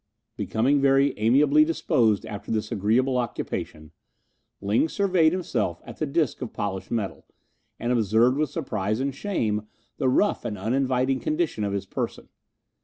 Becoming 0.35 0.81
very 0.81 1.15
amiably 1.19 1.63
disposed 1.63 2.25
after 2.25 2.51
this 2.51 2.71
agreeable 2.71 3.19
occupation, 3.19 3.91
Ling 4.59 4.89
surveyed 4.89 5.31
himself 5.31 5.79
at 5.85 5.97
the 5.97 6.07
disc 6.07 6.41
of 6.41 6.53
polished 6.53 6.89
metal, 6.89 7.27
and 7.79 7.91
observed 7.91 8.35
with 8.35 8.49
surprise 8.49 8.99
and 8.99 9.13
shame 9.13 9.67
the 9.97 10.09
rough 10.09 10.43
and 10.43 10.57
uninviting 10.57 11.19
condition 11.19 11.63
of 11.63 11.73
his 11.73 11.85
person. 11.85 12.29